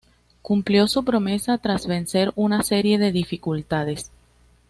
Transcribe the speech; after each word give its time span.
Cumplió 0.41 0.87
su 0.87 1.05
promesa, 1.05 1.59
tras 1.59 1.85
vencer 1.85 2.31
una 2.35 2.63
serie 2.63 2.97
de 2.97 3.11
dificultades. 3.11 4.11